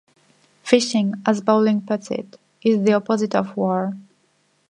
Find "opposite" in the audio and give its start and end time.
2.93-3.35